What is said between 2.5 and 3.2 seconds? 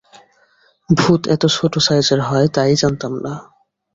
তা-ই জানতাম